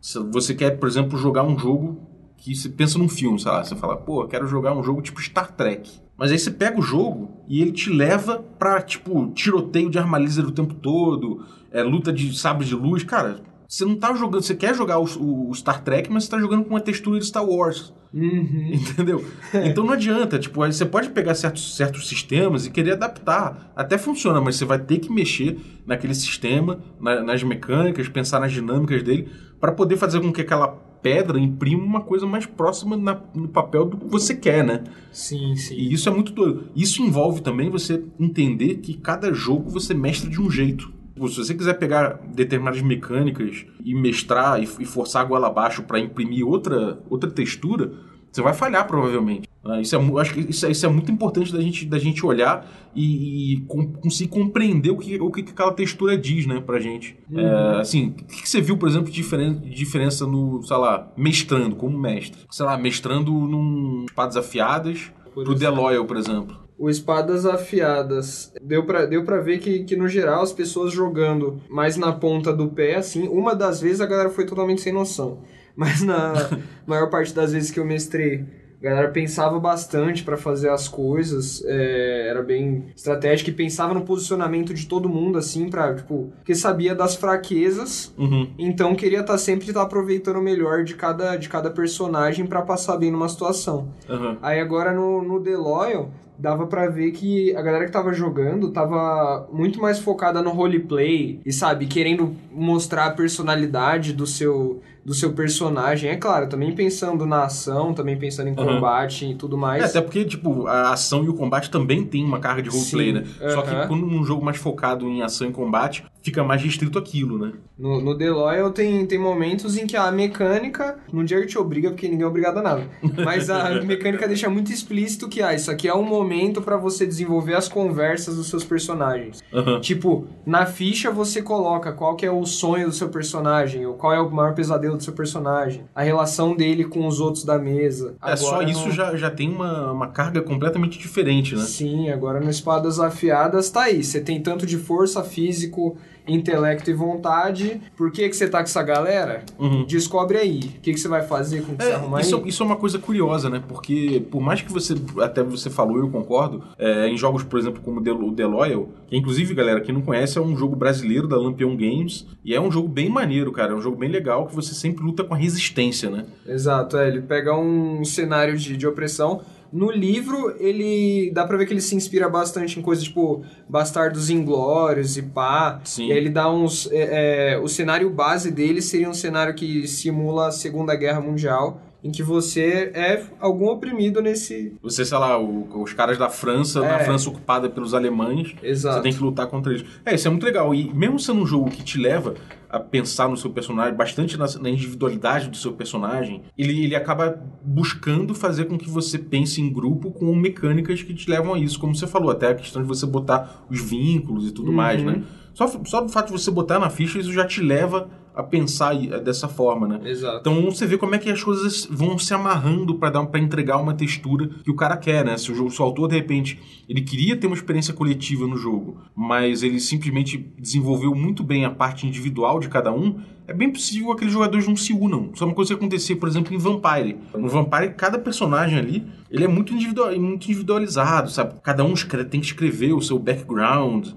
Se 0.00 0.18
você 0.32 0.54
quer, 0.54 0.78
por 0.78 0.88
exemplo, 0.88 1.18
jogar 1.18 1.42
um 1.44 1.58
jogo 1.58 2.00
que 2.36 2.54
você 2.54 2.68
pensa 2.68 2.98
num 2.98 3.08
filme, 3.08 3.38
sei 3.40 3.50
lá, 3.50 3.64
você 3.64 3.74
fala, 3.74 3.96
pô, 3.96 4.22
eu 4.22 4.28
quero 4.28 4.46
jogar 4.46 4.76
um 4.76 4.82
jogo 4.82 5.02
tipo 5.02 5.20
Star 5.20 5.52
Trek. 5.52 5.90
Mas 6.16 6.30
aí 6.32 6.38
você 6.38 6.50
pega 6.50 6.78
o 6.78 6.82
jogo 6.82 7.44
e 7.48 7.60
ele 7.60 7.72
te 7.72 7.90
leva 7.90 8.38
pra, 8.58 8.80
tipo, 8.80 9.30
tiroteio 9.34 9.90
de 9.90 9.98
arma 9.98 10.16
laser 10.18 10.46
o 10.46 10.52
tempo 10.52 10.74
todo, 10.74 11.44
é, 11.70 11.82
luta 11.82 12.12
de 12.12 12.36
sabre 12.38 12.64
de 12.64 12.74
luz. 12.74 13.02
Cara, 13.04 13.40
você 13.68 13.84
não 13.84 13.96
tá 13.96 14.14
jogando, 14.14 14.42
você 14.42 14.54
quer 14.54 14.74
jogar 14.74 14.98
o, 14.98 15.04
o- 15.50 15.54
Star 15.54 15.82
Trek, 15.82 16.10
mas 16.10 16.24
você 16.24 16.30
tá 16.30 16.38
jogando 16.38 16.64
com 16.64 16.70
uma 16.70 16.80
textura 16.80 17.18
de 17.18 17.26
Star 17.26 17.44
Wars. 17.44 17.92
Uhum. 18.14 18.70
Entendeu? 18.72 19.22
Então 19.52 19.84
não 19.84 19.92
adianta. 19.92 20.38
Tipo, 20.38 20.62
aí 20.62 20.72
você 20.72 20.86
pode 20.86 21.10
pegar 21.10 21.34
certos, 21.34 21.76
certos 21.76 22.08
sistemas 22.08 22.64
e 22.64 22.70
querer 22.70 22.92
adaptar. 22.92 23.72
Até 23.76 23.98
funciona, 23.98 24.40
mas 24.40 24.56
você 24.56 24.64
vai 24.64 24.78
ter 24.78 24.98
que 25.00 25.12
mexer 25.12 25.58
naquele 25.84 26.14
sistema, 26.14 26.78
na- 26.98 27.22
nas 27.22 27.42
mecânicas, 27.42 28.08
pensar 28.08 28.40
nas 28.40 28.52
dinâmicas 28.52 29.02
dele, 29.02 29.28
para 29.60 29.72
poder 29.72 29.96
fazer 29.98 30.20
com 30.20 30.32
que 30.32 30.40
aquela 30.40 30.68
pedra 31.02 31.38
imprima 31.38 31.82
uma 31.82 32.00
coisa 32.00 32.26
mais 32.26 32.46
próxima 32.46 32.96
na- 32.96 33.20
no 33.34 33.48
papel 33.48 33.84
do 33.86 33.96
que 33.96 34.06
você 34.06 34.34
quer, 34.34 34.64
né? 34.64 34.84
Sim, 35.12 35.54
sim. 35.56 35.74
E 35.76 35.92
isso 35.92 36.08
é 36.08 36.12
muito 36.12 36.32
doido. 36.32 36.64
Isso 36.74 37.02
envolve 37.02 37.40
também 37.42 37.70
você 37.70 38.02
entender 38.18 38.76
que 38.76 38.94
cada 38.94 39.32
jogo 39.32 39.70
você 39.70 39.94
mestra 39.94 40.28
de 40.30 40.40
um 40.40 40.50
jeito. 40.50 40.92
Se 41.14 41.20
você 41.38 41.54
quiser 41.54 41.74
pegar 41.78 42.20
determinadas 42.34 42.82
mecânicas 42.82 43.64
e 43.82 43.94
mestrar 43.94 44.60
e, 44.60 44.64
e 44.64 44.84
forçar 44.84 45.22
a 45.22 45.24
goela 45.24 45.46
abaixo 45.46 45.82
para 45.84 45.98
imprimir 45.98 46.46
outra, 46.46 47.00
outra 47.08 47.30
textura, 47.30 47.92
você 48.36 48.42
vai 48.42 48.54
falhar 48.54 48.86
provavelmente. 48.86 49.48
né? 49.64 49.80
Isso 49.82 49.96
é, 49.96 50.20
acho 50.20 50.34
que 50.34 50.40
isso, 50.50 50.64
é- 50.66 50.70
isso 50.70 50.86
é 50.86 50.88
muito 50.88 51.10
importante 51.10 51.52
da 51.52 51.60
gente, 51.60 51.84
da 51.86 51.98
gente 51.98 52.24
olhar 52.24 52.64
e, 52.94 53.54
e 53.54 53.60
com- 53.62 53.92
conseguir 53.94 54.30
compreender 54.30 54.90
o 54.90 54.96
que, 54.96 55.20
o 55.20 55.30
que 55.30 55.40
aquela 55.40 55.72
textura 55.72 56.16
diz, 56.16 56.46
né, 56.46 56.60
pra 56.64 56.78
gente. 56.78 57.16
É, 57.34 57.80
assim, 57.80 58.08
o 58.08 58.12
que, 58.24 58.42
que 58.42 58.48
você 58.48 58.60
viu, 58.60 58.76
por 58.78 58.88
exemplo, 58.88 59.06
de 59.10 59.12
diferen- 59.16 59.54
de 59.58 59.70
diferença 59.74 60.26
no, 60.26 60.62
sei 60.62 60.76
lá, 60.76 61.10
mestrando, 61.16 61.74
como 61.74 61.98
mestre? 61.98 62.38
Sei 62.50 62.64
lá, 62.64 62.76
mestrando 62.78 63.32
num 63.32 64.04
espadas 64.06 64.36
afiadas 64.36 65.10
Por 65.34 65.44
pro 65.44 65.54
The. 65.54 65.68
Loyal, 65.68 66.04
por 66.04 66.16
exemplo. 66.16 66.56
O 66.78 66.90
Espadas 66.90 67.46
Afiadas. 67.46 68.52
Deu 68.62 68.84
pra, 68.84 69.06
deu 69.06 69.24
pra 69.24 69.40
ver 69.40 69.58
que, 69.60 69.84
que, 69.84 69.96
no 69.96 70.06
geral, 70.06 70.42
as 70.42 70.52
pessoas 70.52 70.92
jogando 70.92 71.58
mais 71.70 71.96
na 71.96 72.12
ponta 72.12 72.52
do 72.52 72.68
pé, 72.68 72.96
assim, 72.96 73.26
uma 73.28 73.54
das 73.54 73.80
vezes 73.80 74.00
a 74.02 74.06
galera 74.06 74.28
foi 74.28 74.44
totalmente 74.44 74.82
sem 74.82 74.92
noção. 74.92 75.38
Mas 75.76 76.02
na 76.02 76.32
maior 76.86 77.10
parte 77.10 77.34
das 77.34 77.52
vezes 77.52 77.70
que 77.70 77.78
eu 77.78 77.84
mestrei, 77.84 78.44
a 78.80 78.84
galera 78.84 79.08
pensava 79.08 79.58
bastante 79.58 80.22
pra 80.22 80.36
fazer 80.36 80.68
as 80.70 80.86
coisas, 80.86 81.62
é, 81.66 82.28
era 82.28 82.42
bem 82.42 82.86
estratégico 82.94 83.50
e 83.50 83.52
pensava 83.52 83.92
no 83.94 84.02
posicionamento 84.02 84.72
de 84.74 84.86
todo 84.86 85.08
mundo, 85.08 85.38
assim, 85.38 85.68
pra, 85.68 85.94
tipo, 85.94 86.30
porque 86.36 86.54
sabia 86.54 86.94
das 86.94 87.16
fraquezas 87.16 88.12
Uhum. 88.18 88.48
então 88.58 88.94
queria 88.94 89.20
estar 89.20 89.38
sempre 89.38 89.72
tá 89.72 89.82
aproveitando 89.82 90.36
o 90.36 90.42
melhor 90.42 90.84
de 90.84 90.94
cada, 90.94 91.36
de 91.36 91.48
cada 91.48 91.70
personagem 91.70 92.46
pra 92.46 92.62
passar 92.62 92.96
bem 92.98 93.10
numa 93.10 93.28
situação. 93.28 93.88
Aham. 94.08 94.38
Aí 94.42 94.60
agora 94.60 94.92
no, 94.92 95.22
no 95.22 95.40
The 95.42 95.56
Loyal, 95.56 96.10
dava 96.38 96.66
pra 96.66 96.86
ver 96.88 97.12
que 97.12 97.56
a 97.56 97.62
galera 97.62 97.86
que 97.86 97.90
tava 97.92 98.12
jogando 98.12 98.70
tava 98.70 99.48
muito 99.50 99.80
mais 99.80 99.98
focada 99.98 100.42
no 100.42 100.50
roleplay 100.50 101.40
e, 101.46 101.50
sabe, 101.52 101.86
querendo 101.86 102.36
mostrar 102.52 103.06
a 103.06 103.10
personalidade 103.10 104.12
do 104.12 104.26
seu, 104.26 104.82
do 105.06 105.14
seu 105.14 105.32
personagem. 105.32 106.10
É 106.10 106.16
claro, 106.16 106.48
também 106.48 106.74
pensando 106.74 107.24
na 107.24 107.44
ação, 107.44 107.94
também 107.94 108.18
pensando 108.18 108.48
em 108.48 108.54
Aham. 108.58 108.74
combate 108.74 109.24
e 109.24 109.34
tudo 109.36 109.56
mais. 109.56 109.80
É, 109.80 109.86
até 109.86 110.00
porque, 110.00 110.24
tipo, 110.24 110.66
a 110.66 110.92
ação 110.92 111.24
e 111.24 111.28
o 111.28 111.34
combate 111.34 111.70
também 111.70 112.04
tem 112.04 112.24
uma 112.24 112.40
carga 112.40 112.60
de 112.60 112.68
roleplay, 112.68 113.12
né? 113.12 113.24
Só 113.54 113.62
que 113.62 113.86
quando 113.86 114.04
um 114.04 114.24
jogo 114.24 114.44
mais 114.44 114.56
focado 114.56 115.06
em 115.08 115.22
ação 115.22 115.48
e 115.48 115.52
combate, 115.52 116.04
fica 116.22 116.42
mais 116.42 116.60
restrito 116.60 116.98
aquilo, 116.98 117.38
né? 117.38 117.52
No, 117.78 118.00
no 118.00 118.18
The 118.18 118.30
Loyal 118.30 118.72
tem, 118.72 119.06
tem 119.06 119.16
momentos 119.16 119.76
em 119.76 119.86
que 119.86 119.96
a 119.96 120.10
mecânica, 120.10 120.98
não 121.12 121.24
digo 121.24 121.42
que 121.42 121.46
te 121.46 121.58
obriga, 121.58 121.90
porque 121.90 122.08
ninguém 122.08 122.24
é 122.24 122.26
obrigado 122.26 122.58
a 122.58 122.62
nada, 122.62 122.88
mas 123.24 123.48
a 123.48 123.70
mecânica 123.84 124.26
deixa 124.26 124.50
muito 124.50 124.72
explícito 124.72 125.28
que, 125.28 125.40
ah, 125.40 125.54
isso 125.54 125.70
aqui 125.70 125.86
é 125.86 125.94
um 125.94 126.02
momento 126.02 126.60
pra 126.60 126.76
você 126.76 127.06
desenvolver 127.06 127.54
as 127.54 127.68
conversas 127.68 128.34
dos 128.36 128.48
seus 128.48 128.64
personagens. 128.64 129.40
Aham. 129.54 129.80
Tipo, 129.80 130.26
na 130.44 130.66
ficha 130.66 131.12
você 131.12 131.40
coloca 131.40 131.92
qual 131.92 132.16
que 132.16 132.26
é 132.26 132.30
o 132.30 132.44
sonho 132.44 132.88
do 132.88 132.92
seu 132.92 133.08
personagem, 133.08 133.86
ou 133.86 133.94
qual 133.94 134.12
é 134.12 134.20
o 134.20 134.28
maior 134.28 134.52
pesadelo 134.52 134.95
do 134.96 135.02
seu 135.04 135.12
personagem, 135.12 135.84
a 135.94 136.02
relação 136.02 136.56
dele 136.56 136.84
com 136.84 137.06
os 137.06 137.20
outros 137.20 137.44
da 137.44 137.58
mesa. 137.58 138.14
É, 138.22 138.34
só 138.36 138.54
Agora 138.56 138.70
isso 138.70 138.86
no- 138.88 138.92
já, 138.94 139.14
já 139.16 139.30
tem 139.30 139.48
uma, 139.48 139.92
uma 139.92 140.08
carga 140.08 140.40
completamente 140.42 140.98
diferente, 140.98 141.54
né? 141.54 141.62
Sim, 141.62 142.10
agora 142.10 142.40
no 142.40 142.50
Espadas 142.50 142.98
Afiadas 142.98 143.70
tá 143.70 143.82
aí. 143.82 144.02
Você 144.02 144.20
tem 144.20 144.40
tanto 144.42 144.66
de 144.66 144.76
força 144.78 145.22
físico 145.22 145.96
intelecto 146.26 146.90
e 146.90 146.94
vontade. 146.94 147.80
Por 147.96 148.10
que, 148.10 148.28
que 148.28 148.36
você 148.36 148.48
tá 148.48 148.58
com 148.58 148.64
essa 148.64 148.82
galera? 148.82 149.44
Uhum. 149.58 149.84
Descobre 149.84 150.38
aí. 150.38 150.58
O 150.58 150.80
que, 150.80 150.92
que 150.92 150.98
você 150.98 151.08
vai 151.08 151.22
fazer 151.22 151.62
com 151.62 151.72
o 151.72 151.76
que 151.76 151.84
você 151.84 151.90
É, 151.90 151.94
arrumar 151.94 152.20
isso, 152.20 152.36
aí? 152.36 152.48
isso 152.48 152.62
é 152.62 152.66
uma 152.66 152.76
coisa 152.76 152.98
curiosa, 152.98 153.48
né? 153.48 153.62
Porque 153.66 154.24
por 154.30 154.40
mais 154.40 154.62
que 154.62 154.72
você, 154.72 154.94
até 155.20 155.42
você 155.42 155.70
falou, 155.70 155.98
eu 155.98 156.08
concordo, 156.08 156.62
é, 156.78 157.08
em 157.08 157.16
jogos, 157.16 157.42
por 157.42 157.58
exemplo, 157.58 157.80
como 157.82 158.00
o 158.00 158.32
The 158.32 158.46
Loyal, 158.46 158.88
que 159.08 159.16
inclusive, 159.16 159.54
galera, 159.54 159.80
quem 159.80 159.94
não 159.94 160.02
conhece, 160.02 160.38
é 160.38 160.40
um 160.40 160.56
jogo 160.56 160.76
brasileiro 160.76 161.26
da 161.28 161.36
Lampion 161.36 161.76
Games, 161.76 162.26
e 162.44 162.54
é 162.54 162.60
um 162.60 162.70
jogo 162.70 162.88
bem 162.88 163.08
maneiro, 163.08 163.52
cara, 163.52 163.72
é 163.72 163.74
um 163.74 163.80
jogo 163.80 163.96
bem 163.96 164.10
legal, 164.10 164.46
que 164.46 164.54
você 164.54 164.74
sempre 164.74 165.04
luta 165.04 165.24
com 165.24 165.34
a 165.34 165.36
resistência, 165.36 166.10
né? 166.10 166.24
Exato, 166.46 166.96
é. 166.96 167.08
Ele 167.08 167.20
pega 167.22 167.56
um 167.56 168.04
cenário 168.04 168.56
de, 168.56 168.76
de 168.76 168.86
opressão. 168.86 169.40
No 169.72 169.90
livro, 169.90 170.54
ele. 170.58 171.30
dá 171.32 171.46
pra 171.46 171.56
ver 171.56 171.66
que 171.66 171.72
ele 171.72 171.80
se 171.80 171.94
inspira 171.94 172.28
bastante 172.28 172.78
em 172.78 172.82
coisas 172.82 173.04
tipo 173.04 173.44
Bastardos 173.68 174.30
Inglórios 174.30 175.16
e 175.16 175.22
pá. 175.22 175.80
Sim. 175.84 176.08
E 176.08 176.12
aí 176.12 176.18
ele 176.18 176.30
dá 176.30 176.50
uns. 176.50 176.90
é, 176.92 177.54
é, 177.54 177.58
o 177.58 177.68
cenário 177.68 178.08
base 178.10 178.50
dele 178.50 178.80
seria 178.80 179.08
um 179.08 179.14
cenário 179.14 179.54
que 179.54 179.86
simula 179.86 180.48
a 180.48 180.52
Segunda 180.52 180.94
Guerra 180.94 181.20
Mundial, 181.20 181.80
em 182.06 182.10
que 182.10 182.22
você 182.22 182.90
é 182.94 183.22
algum 183.40 183.66
oprimido 183.68 184.20
nesse. 184.22 184.74
Você, 184.82 185.04
sei 185.04 185.18
lá, 185.18 185.38
o- 185.40 185.82
os 185.82 185.92
caras 185.92 186.16
da 186.16 186.28
França, 186.28 186.80
na 186.80 187.00
É. 187.00 187.04
França 187.04 187.28
ocupada 187.28 187.68
pelos 187.68 187.92
alemães, 187.94 188.54
Exato. 188.62 188.96
você 188.96 189.02
tem 189.02 189.12
que 189.12 189.20
lutar 189.22 189.46
contra 189.48 189.72
eles. 189.72 189.84
É, 190.04 190.14
isso 190.14 190.26
é 190.26 190.30
muito 190.30 190.44
legal. 190.44 190.74
E 190.74 190.92
mesmo 190.94 191.18
sendo 191.18 191.40
um 191.40 191.46
jogo 191.46 191.70
que 191.70 191.82
te 191.82 191.98
leva 191.98 192.34
a 192.68 192.80
pensar 192.80 193.28
no 193.28 193.36
seu 193.36 193.50
personagem, 193.50 193.94
bastante 193.94 194.36
na, 194.36 194.46
na 194.60 194.68
individualidade 194.70 195.48
do 195.48 195.56
seu 195.56 195.72
personagem, 195.72 196.42
ele, 196.58 196.84
ele 196.84 196.96
acaba 196.96 197.40
buscando 197.62 198.34
fazer 198.34 198.64
com 198.66 198.76
que 198.78 198.88
você 198.88 199.18
pense 199.18 199.60
em 199.60 199.72
grupo 199.72 200.10
com 200.10 200.34
mecânicas 200.34 201.02
que 201.02 201.14
te 201.14 201.28
levam 201.30 201.54
a 201.54 201.58
isso. 201.58 201.78
Como 201.78 201.94
você 201.94 202.06
falou, 202.06 202.30
até 202.30 202.48
a 202.48 202.54
questão 202.54 202.82
de 202.82 202.88
você 202.88 203.06
botar 203.06 203.64
os 203.70 203.80
vínculos 203.80 204.48
e 204.48 204.52
tudo 204.52 204.72
mais, 204.72 205.02
né? 205.02 205.22
Só, 205.54 205.66
só 205.86 206.00
do 206.02 206.08
fato 206.10 206.26
de 206.26 206.32
você 206.32 206.50
botar 206.50 206.78
na 206.78 206.90
ficha, 206.90 207.18
isso 207.18 207.32
já 207.32 207.46
te 207.46 207.62
leva 207.62 208.08
a 208.36 208.42
pensar 208.42 208.94
eh, 208.94 209.18
dessa 209.18 209.48
forma, 209.48 209.88
né? 209.88 210.00
Exato. 210.04 210.38
Então 210.40 210.62
você 210.66 210.86
vê 210.86 210.98
como 210.98 211.14
é 211.14 211.18
que 211.18 211.30
as 211.30 211.42
coisas 211.42 211.88
vão 211.90 212.18
se 212.18 212.34
amarrando 212.34 212.94
para 212.96 213.08
dar 213.10 213.26
para 213.26 213.40
entregar 213.40 213.78
uma 213.78 213.94
textura 213.94 214.48
que 214.62 214.70
o 214.70 214.76
cara 214.76 214.96
quer, 214.96 215.24
né? 215.24 215.38
Se 215.38 215.50
o, 215.50 215.54
jogo, 215.54 215.70
se 215.70 215.80
o 215.80 215.84
autor 215.84 216.08
de 216.08 216.16
repente 216.16 216.60
ele 216.86 217.00
queria 217.00 217.34
ter 217.36 217.46
uma 217.46 217.56
experiência 217.56 217.94
coletiva 217.94 218.46
no 218.46 218.56
jogo, 218.56 218.98
mas 219.14 219.62
ele 219.62 219.80
simplesmente 219.80 220.36
desenvolveu 220.58 221.14
muito 221.14 221.42
bem 221.42 221.64
a 221.64 221.70
parte 221.70 222.06
individual 222.06 222.60
de 222.60 222.68
cada 222.68 222.92
um, 222.92 223.18
é 223.48 223.52
bem 223.52 223.70
possível 223.70 224.06
que 224.08 224.12
aqueles 224.14 224.32
jogadores 224.32 224.66
não 224.66 224.76
se 224.76 224.92
unam. 224.92 225.30
Isso 225.32 225.42
é 225.42 225.46
uma 225.46 225.54
coisa 225.54 225.68
que 225.72 225.76
acontecia, 225.78 226.16
por 226.16 226.28
exemplo, 226.28 226.54
em 226.54 226.58
Vampire. 226.58 227.16
No 227.36 227.48
Vampire, 227.48 227.94
cada 227.94 228.18
personagem 228.18 228.78
ali, 228.78 229.06
ele 229.30 229.44
é 229.44 229.48
muito, 229.48 229.72
individual, 229.72 230.10
muito 230.18 230.44
individualizado, 230.44 231.30
sabe? 231.30 231.54
Cada 231.62 231.84
um 231.84 231.92
escre- 231.92 232.24
tem 232.24 232.40
que 232.40 232.46
escrever 232.46 232.92
o 232.92 233.00
seu 233.00 233.18
background, 233.18 234.08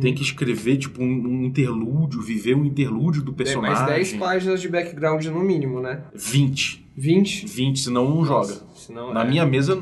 tem 0.00 0.14
que 0.14 0.22
escrever, 0.22 0.76
tipo, 0.78 1.02
um, 1.02 1.06
um 1.06 1.44
interlúdio, 1.44 2.20
viver 2.20 2.54
um 2.56 2.64
interlúdio 2.64 3.22
do 3.22 3.32
personagem. 3.32 3.76
mais 3.76 3.86
10 3.86 4.12
páginas 4.14 4.60
de 4.60 4.68
background 4.68 5.24
no 5.26 5.40
mínimo, 5.40 5.80
né? 5.80 6.02
20. 6.14 6.82
20? 6.94 7.46
20, 7.46 7.80
senão 7.80 8.08
não 8.16 8.24
joga. 8.24 8.54
Senão, 8.74 9.14
Na 9.14 9.24
é. 9.24 9.28
minha 9.28 9.46
mesa. 9.46 9.78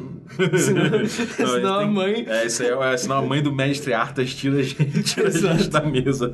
Senão, 0.58 0.90
Não, 1.00 1.06
senão 1.06 1.80
a 1.80 1.86
mãe. 1.86 2.24
É, 2.26 2.46
isso 2.46 2.62
aí 2.62 2.70
é, 2.70 2.96
senão 2.96 3.18
a 3.18 3.22
mãe 3.22 3.42
do 3.42 3.52
mestre 3.54 3.92
Artas 3.92 4.34
tira 4.34 4.58
a 4.58 4.62
gente, 4.62 5.02
tira 5.02 5.28
a 5.28 5.30
gente 5.30 5.68
da 5.68 5.80
mesa. 5.82 6.32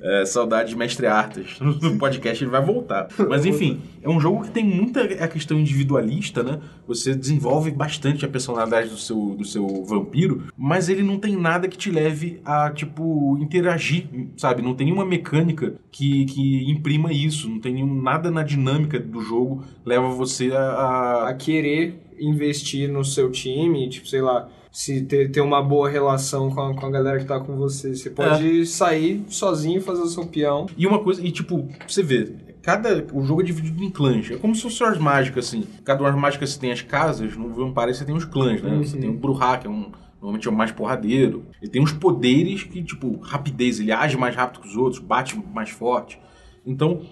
É, 0.00 0.24
saudade 0.24 0.70
de 0.70 0.76
mestre 0.76 1.06
Artas. 1.06 1.58
No 1.60 1.98
podcast 1.98 2.42
ele 2.42 2.50
vai 2.50 2.64
voltar. 2.64 3.08
Mas 3.28 3.44
enfim, 3.44 3.80
é 4.02 4.08
um 4.08 4.18
jogo 4.20 4.42
que 4.44 4.50
tem 4.50 4.64
muita 4.64 5.02
a 5.02 5.28
questão 5.28 5.58
individualista, 5.58 6.42
né? 6.42 6.60
Você 6.86 7.14
desenvolve 7.14 7.70
bastante 7.70 8.24
a 8.24 8.28
personalidade 8.28 8.88
do 8.88 8.96
seu, 8.96 9.34
do 9.36 9.44
seu 9.44 9.84
vampiro, 9.84 10.44
mas 10.56 10.88
ele 10.88 11.02
não 11.02 11.18
tem 11.18 11.36
nada 11.36 11.68
que 11.68 11.76
te 11.76 11.90
leve 11.90 12.40
a, 12.44 12.70
tipo, 12.70 13.36
interagir, 13.40 14.06
sabe? 14.36 14.62
Não 14.62 14.74
tem 14.74 14.86
nenhuma 14.86 15.04
mecânica 15.04 15.74
que, 15.90 16.24
que 16.26 16.70
imprima 16.70 17.12
isso. 17.12 17.48
Não 17.48 17.60
tem 17.60 17.74
nenhum, 17.74 18.02
nada 18.02 18.30
na 18.30 18.42
dinâmica 18.42 18.98
do 18.98 19.20
jogo 19.20 19.64
leva 19.84 20.08
você 20.08 20.52
a- 20.52 20.60
a 20.60 21.26
a 21.28 21.34
querer 21.34 22.05
investir 22.20 22.88
no 22.90 23.04
seu 23.04 23.30
time, 23.30 23.88
tipo, 23.88 24.06
sei 24.08 24.20
lá, 24.20 24.48
se 24.72 25.02
ter, 25.02 25.30
ter 25.30 25.40
uma 25.40 25.62
boa 25.62 25.88
relação 25.88 26.50
com 26.50 26.60
a, 26.60 26.74
com 26.74 26.86
a 26.86 26.90
galera 26.90 27.18
que 27.18 27.24
tá 27.24 27.40
com 27.40 27.56
você. 27.56 27.94
Você 27.94 28.10
pode 28.10 28.66
sair 28.66 29.24
sozinho 29.28 29.78
e 29.78 29.80
fazer 29.82 30.02
o 30.02 30.06
seu 30.08 30.26
peão. 30.26 30.66
E 30.76 30.86
uma 30.86 30.98
coisa, 31.02 31.22
e 31.26 31.30
tipo, 31.30 31.68
você 31.88 32.02
vê, 32.02 32.32
cada. 32.62 33.06
O 33.12 33.22
jogo 33.24 33.40
é 33.40 33.44
dividido 33.44 33.82
em 33.82 33.90
clãs. 33.90 34.30
É 34.30 34.36
como 34.36 34.54
se 34.54 34.62
fossem 34.62 34.86
as 34.86 34.98
mágicas, 34.98 35.46
assim. 35.48 35.64
Cada 35.84 36.02
uma 36.02 36.10
das 36.10 36.20
mágicas 36.20 36.50
você 36.50 36.60
tem 36.60 36.72
as 36.72 36.82
casas, 36.82 37.36
no 37.36 37.48
Vampire 37.54 37.94
você 37.94 38.04
tem 38.04 38.14
os 38.14 38.24
clãs, 38.24 38.60
né? 38.62 38.76
Você 38.84 38.98
tem 38.98 39.08
o 39.08 39.14
Bruhá, 39.14 39.56
que 39.58 39.66
é 39.66 39.70
um. 39.70 39.90
Normalmente 40.20 40.48
é 40.48 40.50
o 40.50 40.54
mais 40.54 40.72
porradeiro. 40.72 41.44
Ele 41.62 41.70
tem 41.70 41.80
uns 41.82 41.92
poderes 41.92 42.64
que, 42.64 42.82
tipo, 42.82 43.16
rapidez, 43.20 43.78
ele 43.78 43.92
age 43.92 44.16
mais 44.16 44.34
rápido 44.34 44.62
que 44.62 44.68
os 44.68 44.76
outros, 44.76 45.00
bate 45.00 45.40
mais 45.54 45.70
forte. 45.70 46.18
Então, 46.66 47.02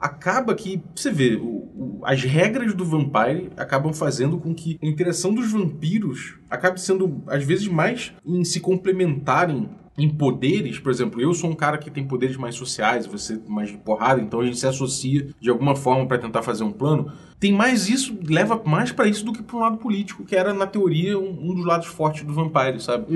acaba 0.00 0.54
que, 0.54 0.80
você 0.94 1.10
vê, 1.10 1.34
o- 1.36 1.63
as 2.02 2.22
regras 2.22 2.74
do 2.74 2.84
Vampire 2.84 3.50
acabam 3.56 3.92
fazendo 3.92 4.38
com 4.38 4.54
que 4.54 4.78
a 4.82 4.86
interação 4.86 5.34
dos 5.34 5.50
vampiros 5.50 6.34
acabe 6.48 6.80
sendo, 6.80 7.22
às 7.26 7.44
vezes, 7.44 7.66
mais 7.66 8.12
em 8.24 8.44
se 8.44 8.60
complementarem 8.60 9.68
em 9.96 10.08
poderes. 10.08 10.78
Por 10.78 10.90
exemplo, 10.90 11.20
eu 11.20 11.32
sou 11.32 11.50
um 11.50 11.54
cara 11.54 11.78
que 11.78 11.90
tem 11.90 12.04
poderes 12.06 12.36
mais 12.36 12.54
sociais, 12.54 13.06
você 13.06 13.40
mais 13.48 13.70
de 13.70 13.76
porrada, 13.76 14.20
então 14.20 14.40
a 14.40 14.44
gente 14.44 14.58
se 14.58 14.66
associa 14.66 15.28
de 15.40 15.50
alguma 15.50 15.76
forma 15.76 16.06
para 16.06 16.18
tentar 16.18 16.42
fazer 16.42 16.64
um 16.64 16.72
plano. 16.72 17.12
Tem 17.38 17.52
mais 17.52 17.88
isso, 17.88 18.16
leva 18.26 18.60
mais 18.64 18.90
para 18.90 19.06
isso 19.06 19.24
do 19.24 19.32
que 19.32 19.42
para 19.42 19.56
um 19.56 19.60
lado 19.60 19.76
político, 19.76 20.24
que 20.24 20.34
era, 20.34 20.52
na 20.52 20.66
teoria, 20.66 21.18
um, 21.18 21.50
um 21.50 21.54
dos 21.54 21.64
lados 21.64 21.86
fortes 21.86 22.24
do 22.24 22.32
Vampire, 22.32 22.80
sabe? 22.80 23.06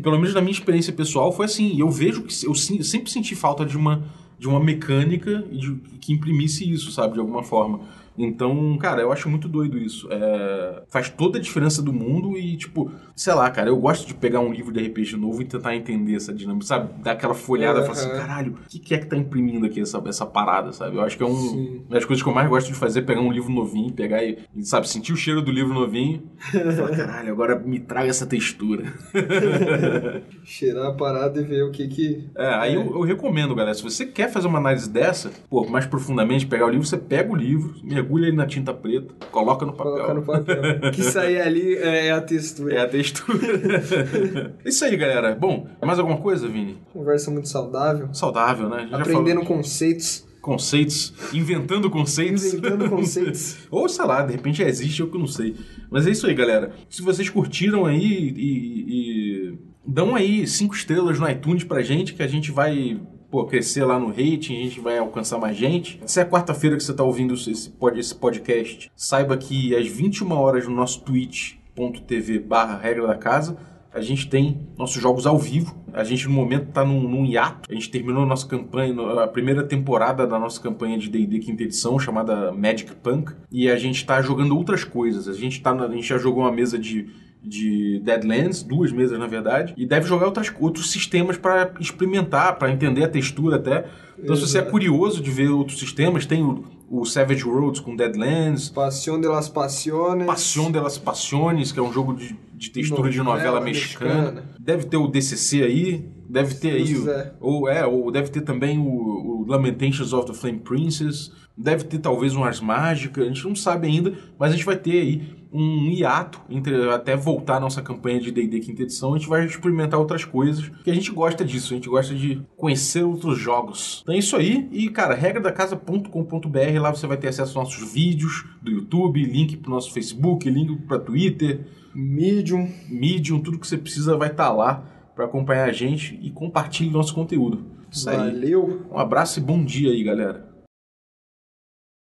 Pelo 0.00 0.16
menos 0.16 0.34
na 0.34 0.40
minha 0.40 0.52
experiência 0.52 0.92
pessoal 0.92 1.30
foi 1.32 1.46
assim. 1.46 1.78
Eu 1.78 1.90
vejo 1.90 2.22
que 2.22 2.34
eu, 2.46 2.50
eu 2.50 2.84
sempre 2.84 3.10
senti 3.10 3.34
falta 3.34 3.64
de 3.64 3.76
uma, 3.76 4.02
de 4.38 4.48
uma 4.48 4.60
mecânica 4.60 5.42
de- 5.50 5.76
que 6.00 6.12
imprimisse 6.12 6.68
isso, 6.70 6.90
sabe? 6.90 7.14
De 7.14 7.20
alguma 7.20 7.42
forma. 7.42 7.80
Então, 8.16 8.76
cara, 8.78 9.02
eu 9.02 9.12
acho 9.12 9.28
muito 9.28 9.48
doido 9.48 9.78
isso. 9.78 10.08
É, 10.10 10.82
faz 10.88 11.08
toda 11.08 11.38
a 11.38 11.40
diferença 11.40 11.82
do 11.82 11.92
mundo 11.92 12.36
e, 12.38 12.56
tipo, 12.56 12.90
sei 13.14 13.34
lá, 13.34 13.50
cara, 13.50 13.68
eu 13.68 13.76
gosto 13.76 14.06
de 14.06 14.14
pegar 14.14 14.40
um 14.40 14.52
livro 14.52 14.72
de 14.72 14.80
RPG 14.86 15.16
novo 15.16 15.42
e 15.42 15.44
tentar 15.44 15.74
entender 15.74 16.14
essa 16.14 16.32
dinâmica, 16.32 16.66
sabe? 16.66 17.02
Dar 17.02 17.12
aquela 17.12 17.34
folhada 17.34 17.80
e 17.80 17.82
falar 17.82 17.92
assim, 17.92 18.10
caralho, 18.10 18.52
o 18.52 18.68
que, 18.68 18.78
que 18.78 18.94
é 18.94 18.98
que 18.98 19.06
tá 19.06 19.16
imprimindo 19.16 19.66
aqui 19.66 19.80
essa, 19.80 20.02
essa 20.06 20.24
parada, 20.24 20.72
sabe? 20.72 20.96
Eu 20.96 21.02
acho 21.02 21.16
que 21.16 21.22
é 21.22 21.26
um. 21.26 21.34
Sim. 21.34 21.84
das 21.88 22.04
coisas 22.04 22.22
que 22.22 22.28
eu 22.28 22.34
mais 22.34 22.48
gosto 22.48 22.68
de 22.68 22.74
fazer 22.74 23.00
é 23.00 23.02
pegar 23.02 23.20
um 23.20 23.32
livro 23.32 23.52
novinho, 23.52 23.92
pegar 23.92 24.22
e, 24.22 24.38
sabe, 24.62 24.88
sentir 24.88 25.12
o 25.12 25.16
cheiro 25.16 25.42
do 25.42 25.50
livro 25.50 25.74
novinho 25.74 26.22
e 26.52 26.72
falar, 26.72 26.90
caralho, 26.96 27.32
agora 27.32 27.58
me 27.58 27.80
traga 27.80 28.08
essa 28.08 28.26
textura. 28.26 28.92
Cheirar 30.44 30.86
a 30.86 30.92
parada 30.92 31.40
e 31.40 31.44
ver 31.44 31.64
o 31.64 31.70
que 31.70 31.88
que... 31.88 32.28
É, 32.36 32.54
aí 32.54 32.74
eu, 32.74 32.82
eu 32.82 33.02
recomendo, 33.02 33.54
galera. 33.54 33.74
Se 33.74 33.82
você 33.82 34.06
quer 34.06 34.30
fazer 34.30 34.46
uma 34.46 34.58
análise 34.58 34.88
dessa, 34.88 35.30
pô, 35.48 35.66
mais 35.66 35.86
profundamente, 35.86 36.46
pegar 36.46 36.66
o 36.66 36.70
livro, 36.70 36.86
você 36.86 36.98
pega 36.98 37.32
o 37.32 37.36
livro, 37.36 37.74
mergulha 37.82 38.03
ele 38.26 38.36
na 38.36 38.46
tinta 38.46 38.72
preta, 38.72 39.14
coloca 39.30 39.64
no 39.64 39.72
papel. 39.72 39.92
Colocar 39.92 40.14
no 40.14 40.22
papel. 40.22 40.90
que 40.92 41.02
sair 41.02 41.40
ali 41.40 41.74
é 41.76 42.10
a 42.12 42.20
textura. 42.20 42.74
É 42.74 42.80
a 42.80 42.88
textura. 42.88 44.54
Isso 44.64 44.84
aí, 44.84 44.96
galera. 44.96 45.34
Bom, 45.34 45.68
mais 45.84 45.98
alguma 45.98 46.18
coisa, 46.18 46.48
Vini? 46.48 46.78
Conversa 46.92 47.30
muito 47.30 47.48
saudável. 47.48 48.08
Saudável, 48.12 48.68
né? 48.68 48.88
Aprendendo 48.92 49.42
falou 49.42 49.56
conceitos. 49.56 50.26
conceitos, 50.40 51.14
inventando 51.32 51.90
conceitos. 51.90 52.54
Inventando 52.54 52.88
conceitos. 52.88 53.58
Ou, 53.70 53.88
sei 53.88 54.04
lá, 54.04 54.22
de 54.22 54.32
repente 54.32 54.58
já 54.58 54.68
existe, 54.68 55.00
eu 55.00 55.10
que 55.10 55.18
não 55.18 55.26
sei. 55.26 55.56
Mas 55.90 56.06
é 56.06 56.10
isso 56.10 56.26
aí, 56.26 56.34
galera. 56.34 56.72
Se 56.88 57.02
vocês 57.02 57.28
curtiram 57.28 57.86
aí 57.86 58.34
e, 58.36 58.84
e 58.88 59.58
dão 59.86 60.14
aí 60.14 60.46
cinco 60.46 60.74
estrelas 60.74 61.18
no 61.18 61.28
iTunes 61.28 61.64
pra 61.64 61.82
gente, 61.82 62.14
que 62.14 62.22
a 62.22 62.26
gente 62.26 62.50
vai 62.50 63.00
pô, 63.34 63.44
crescer 63.46 63.84
lá 63.84 63.98
no 63.98 64.10
rating, 64.10 64.54
a 64.60 64.62
gente 64.62 64.78
vai 64.78 64.96
alcançar 64.96 65.38
mais 65.38 65.56
gente. 65.56 65.98
Se 66.06 66.20
é 66.20 66.24
quarta-feira 66.24 66.76
que 66.76 66.84
você 66.84 66.94
tá 66.94 67.02
ouvindo 67.02 67.34
esse, 67.34 67.68
pod- 67.68 67.98
esse 67.98 68.14
podcast, 68.14 68.92
saiba 68.94 69.36
que 69.36 69.74
às 69.74 69.88
21 69.88 70.30
horas 70.30 70.68
no 70.68 70.74
nosso 70.76 71.00
twitch.tv 71.00 72.38
barra 72.38 72.78
regra 72.78 73.08
da 73.08 73.16
casa, 73.16 73.56
a 73.92 74.00
gente 74.00 74.28
tem 74.28 74.68
nossos 74.78 75.02
jogos 75.02 75.26
ao 75.26 75.36
vivo. 75.36 75.76
A 75.92 76.04
gente, 76.04 76.26
no 76.28 76.32
momento, 76.32 76.70
tá 76.72 76.84
num, 76.84 77.00
num 77.08 77.24
hiato. 77.24 77.68
A 77.68 77.74
gente 77.74 77.90
terminou 77.90 78.22
a 78.22 78.26
nossa 78.26 78.46
campanha, 78.46 78.94
a 79.22 79.26
primeira 79.26 79.64
temporada 79.64 80.24
da 80.26 80.38
nossa 80.38 80.60
campanha 80.60 80.96
de 80.96 81.08
D&D 81.08 81.40
quinta 81.40 81.62
edição, 81.64 81.98
chamada 81.98 82.52
Magic 82.52 82.92
Punk. 82.96 83.32
E 83.50 83.68
a 83.68 83.76
gente 83.76 84.04
tá 84.06 84.22
jogando 84.22 84.56
outras 84.56 84.84
coisas. 84.84 85.28
A 85.28 85.32
gente, 85.32 85.60
tá 85.60 85.72
a 85.72 85.88
gente 85.88 86.06
já 86.06 86.18
jogou 86.18 86.42
uma 86.44 86.52
mesa 86.52 86.76
de, 86.78 87.08
de 87.44 88.00
Deadlands, 88.02 88.62
duas 88.62 88.90
mesas, 88.90 89.18
na 89.18 89.26
verdade. 89.26 89.74
E 89.76 89.86
deve 89.86 90.06
jogar 90.06 90.26
outras, 90.26 90.52
outros 90.58 90.90
sistemas 90.90 91.36
para 91.36 91.72
experimentar, 91.78 92.58
para 92.58 92.72
entender 92.72 93.04
a 93.04 93.08
textura 93.08 93.56
até. 93.56 93.86
Então, 94.18 94.34
se 94.34 94.42
você 94.42 94.58
é 94.58 94.60
Exato. 94.60 94.70
curioso 94.70 95.22
de 95.22 95.30
ver 95.30 95.50
outros 95.50 95.78
sistemas, 95.78 96.24
tem 96.24 96.42
o, 96.42 96.64
o 96.90 97.04
Savage 97.04 97.44
Worlds 97.44 97.80
com 97.80 97.94
Deadlands, 97.94 98.70
Passion 98.70 99.20
de 99.20 99.28
las 99.28 99.48
Passiones. 99.48 100.26
Passion 100.26 100.70
de 100.70 100.80
las 100.80 100.96
Passiones, 100.96 101.70
que 101.70 101.78
é 101.78 101.82
um 101.82 101.92
jogo 101.92 102.14
de, 102.14 102.34
de 102.54 102.70
textura 102.70 103.10
de 103.10 103.18
Novela 103.18 103.34
novela 103.36 103.60
mexicana. 103.60 104.14
mexicana. 104.14 104.50
Deve 104.58 104.84
ter 104.86 104.96
o 104.96 105.06
DCC 105.06 105.62
aí, 105.62 106.08
deve 106.28 106.54
ter 106.54 106.70
aí, 106.70 106.96
o, 106.96 107.06
ou 107.40 107.68
é, 107.68 107.84
ou 107.84 108.10
deve 108.10 108.30
ter 108.30 108.40
também 108.40 108.78
o, 108.78 108.84
o 108.86 109.44
Lamentations 109.46 110.12
of 110.12 110.26
the 110.26 110.32
Flame 110.32 110.60
Princess, 110.60 111.30
deve 111.56 111.84
ter 111.84 111.98
talvez 111.98 112.34
um 112.34 112.42
Ars 112.42 112.60
Mágica, 112.60 113.22
a 113.22 113.26
gente 113.26 113.44
não 113.44 113.54
sabe 113.54 113.86
ainda, 113.86 114.14
mas 114.38 114.52
a 114.52 114.56
gente 114.56 114.64
vai 114.64 114.76
ter 114.76 115.00
aí 115.00 115.43
um 115.54 115.88
hiato 115.88 116.40
entre 116.50 116.90
até 116.90 117.16
voltar 117.16 117.58
a 117.58 117.60
nossa 117.60 117.80
campanha 117.80 118.20
de 118.20 118.32
D&D 118.32 118.58
quinta 118.58 118.82
edição, 118.82 119.14
a 119.14 119.18
gente 119.18 119.28
vai 119.28 119.46
experimentar 119.46 120.00
outras 120.00 120.24
coisas, 120.24 120.68
que 120.82 120.90
a 120.90 120.94
gente 120.94 121.12
gosta 121.12 121.44
disso, 121.44 121.72
a 121.72 121.76
gente 121.76 121.88
gosta 121.88 122.12
de 122.12 122.42
conhecer 122.56 123.04
outros 123.04 123.38
jogos. 123.38 124.00
Então 124.02 124.14
é 124.14 124.18
isso 124.18 124.36
aí, 124.36 124.68
e 124.72 124.90
cara, 124.90 125.14
regra 125.14 125.40
da 125.40 125.52
casa.com.br, 125.52 126.80
lá 126.80 126.90
você 126.90 127.06
vai 127.06 127.16
ter 127.16 127.28
acesso 127.28 127.56
aos 127.56 127.68
nossos 127.68 127.92
vídeos 127.92 128.44
do 128.60 128.70
YouTube, 128.70 129.24
link 129.24 129.56
pro 129.58 129.70
nosso 129.70 129.92
Facebook, 129.92 130.50
link 130.50 130.74
para 130.82 130.98
Twitter, 130.98 131.60
Medium. 131.94 132.68
Medium, 132.88 133.40
tudo 133.40 133.58
que 133.58 133.66
você 133.66 133.78
precisa 133.78 134.16
vai 134.16 134.30
estar 134.30 134.50
lá 134.50 134.84
para 135.14 135.26
acompanhar 135.26 135.68
a 135.68 135.72
gente 135.72 136.18
e 136.20 136.30
compartilhe 136.30 136.90
nosso 136.90 137.14
conteúdo. 137.14 137.64
Isso 137.90 138.10
aí. 138.10 138.16
Valeu. 138.16 138.82
Um 138.90 138.98
abraço 138.98 139.38
e 139.38 139.42
bom 139.42 139.64
dia 139.64 139.90
aí, 139.90 140.02
galera. 140.02 140.53